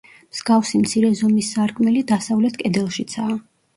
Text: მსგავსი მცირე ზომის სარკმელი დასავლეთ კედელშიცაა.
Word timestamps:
მსგავსი 0.35 0.79
მცირე 0.85 1.11
ზომის 1.21 1.51
სარკმელი 1.57 2.03
დასავლეთ 2.13 2.59
კედელშიცაა. 2.63 3.37